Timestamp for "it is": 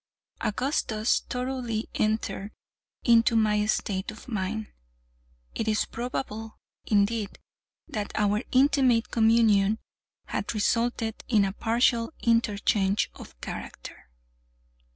5.53-5.85